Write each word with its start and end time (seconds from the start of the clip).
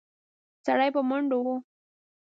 سړی 0.65 0.89
په 0.95 1.01
منډه 1.09 1.37
و. 1.43 1.47